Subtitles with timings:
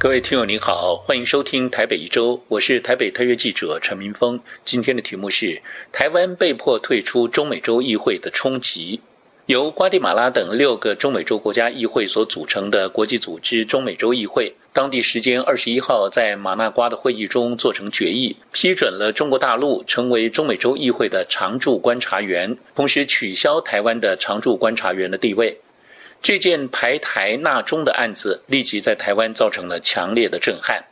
[0.00, 4.40] 各位听友您好，欢迎收听台北一周，我是台北特约记者陈明峰。
[4.64, 5.60] 今天的题目是
[5.92, 9.02] 台湾被迫退出中美洲议会的冲击。
[9.44, 25.60] 由瓜地马拉等六个中美洲国家议会所组成的国际组织中美洲议会，当地时间二十一号在马纳瓜的会议中做成决议，批准了中国大陆成为中美洲议会的常驻观察员，同时取消台湾的常驻观察员的地位。
[26.22, 30.84] 这件排台纳中的案子立即在台湾造成了强烈的震撼。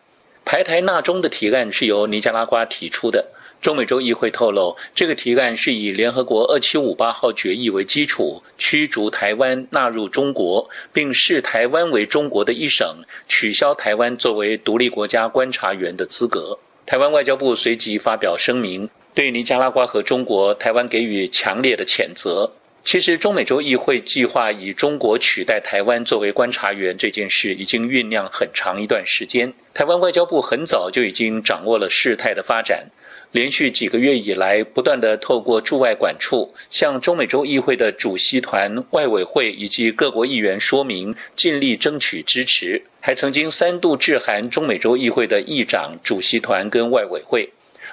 [0.45, 3.27] 排台纳中的提案是由尼加拉瓜提出的。
[3.61, 16.61] 中美洲议会透露，这个提案是以联合国二七五八号决议为基础，驱逐台湾纳入中国，并视台湾为中国的一省，取消台湾作为独立国家观察员的资格。
[16.87, 22.53] 台湾外交部随即发表声明，对尼加拉瓜和中国台湾给予强烈的谴责。
[22.91, 29.53] 其实，中美洲议会计划以中国取代台湾作为观察员这件事，已经酝酿很长一段时间。
[29.75, 32.87] 台湾外交部很早就已经掌握了事态的发展，
[33.31, 47.51] 连续几个月以来，不断的透过驻外管处向中美洲议会的主席团、外委会以及各国议员说明，尽力争取支持，还曾经三度致函中美洲议会的议长、主席团跟外委会。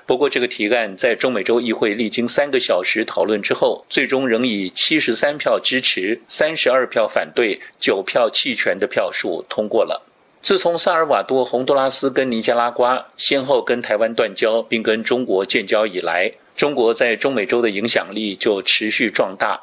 [0.07, 10.05] 不过，这个提案在中美洲议会历经三个小时讨论之后，最终仍以七十三票支持、三十二票反对、九票弃权的票数通过了。
[10.41, 19.59] 自从萨尔瓦多、洪都拉斯跟尼加拉瓜先后跟台湾断交，并跟中国建交以来，中国在中美洲的影响力就持续壮大。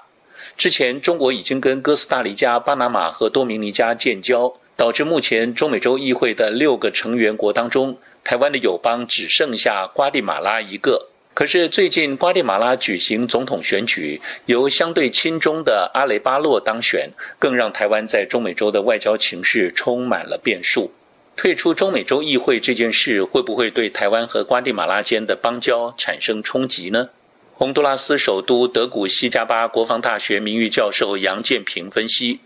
[0.56, 7.96] 之前，中国已经跟哥斯达黎加、巴拿马和多明尼加建交，导致目前中美洲议会的六个成员国当中。
[8.24, 20.92] 台湾的友邦只剩下瓜地马拉一个，可是最近瓜地马拉举行总统选举，由相对亲中的阿雷巴洛当选，更让台湾在中美洲的外交情势充满了变数。
[21.34, 27.08] 退出中美洲议会这件事，会不会对台湾和瓜地马拉间的邦交产生冲击呢？
[27.54, 32.40] 洪都拉斯首都德古西加巴国防大学名誉教授杨建平分析。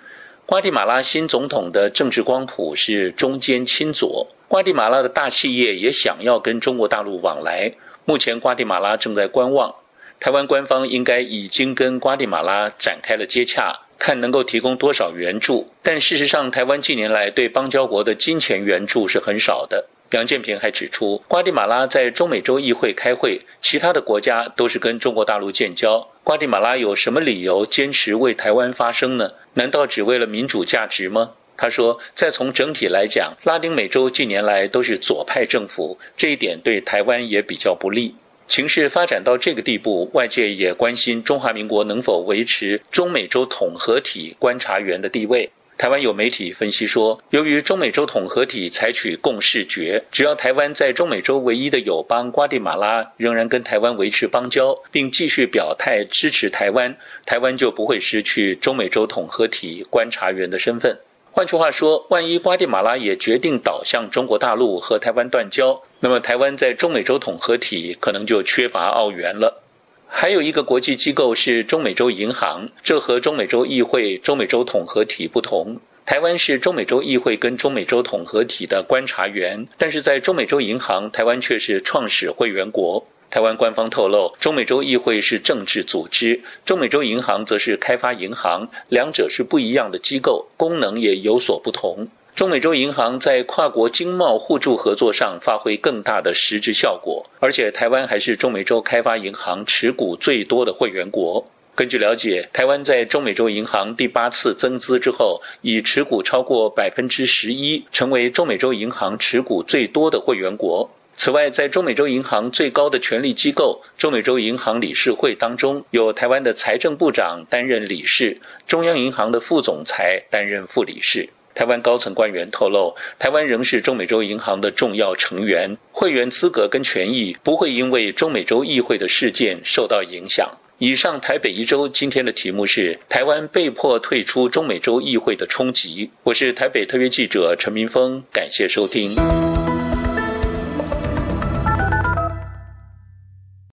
[0.47, 7.75] 瓜地马拉新总统的政治光谱是中间亲左，瓜地马拉的大企业也想要跟中国大陆往来。
[8.05, 9.75] 目前瓜地马拉正在观望，
[10.21, 15.69] 台湾官方应该已经跟瓜地马拉展开了接洽，看能够提供多少援助。
[15.83, 19.89] 但事实上，台湾近年来对邦交国的金钱援助是很少的。
[20.13, 26.09] 杨建平还指出，瓜地马拉在中美洲议会开会，其他的国家都是跟中国大陆建交。
[26.23, 29.33] 瓜地马拉有什么理由坚持为台湾发声呢？
[29.55, 31.33] 难道只为了民主价值吗？
[31.57, 38.15] 他说，再从整体来讲，拉丁美洲近年来都是左派政府，这一点对台湾也比较不利。
[38.47, 45.51] 情势发展到这个地步，外界也关心中华民国能否维持中美洲统合体观察员的地位。
[45.79, 60.99] 台湾有媒体分析说，由于中美洲统合体采取共视决，只要台湾在中美洲唯一的友邦瓜地马拉仍然跟台湾维持邦交，并继续表态支持台湾，台湾就不会失去中美洲统合体观察员的身份。
[61.31, 69.63] 换句话说，万一瓜地马拉也决定倒向中国大陆和台湾断交，那么台湾在中美洲统合体可能就缺乏澳元了。
[70.09, 75.79] 还有一个国际机构是中美洲银行，这和中美洲议会、中美洲统合体不同。
[76.07, 83.07] 台湾是中美洲议会跟中美洲统合体的观察员，但是在中美洲银行，台湾却是创始会员国。
[83.29, 92.09] 台湾官方透露，中美洲议会是政治组织，中美洲银行则是开发银行，两者是不一样的机构，功能也有所不同。
[92.37, 101.43] 中美洲银行在跨国经贸互助合作上发挥更大的实质效果，而且台湾还是中美洲开发银行持股最多的会员国。
[101.75, 110.91] 根据了解，台湾在中美洲银行第八次增资之后，已持股超过百分之十一，成为中美洲银行持股最多的会员国。
[111.17, 121.31] 此外，在中美洲银行最高的权力机构中美洲银行理事会当中，有台湾的财政部长担任理事，中央银行的副总裁担任副理事。
[121.57, 130.49] 台湾高层官员透露，台湾仍是中美洲银行的重要成员，会员资格跟权益不会因为中美洲议会的事件受到影响。
[130.79, 136.11] 以上台北一周今天的题目是台湾被迫退出中美洲议会的冲击。
[136.25, 139.17] 我是台北特约记者陈明峰，感谢收听。